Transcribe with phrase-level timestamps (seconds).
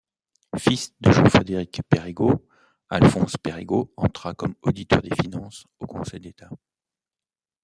[0.57, 2.47] Fils de Jean-Frédéric Perregaux,
[2.89, 6.49] Alphonse Perregaux entra comme auditeur des finances au conseil d'État.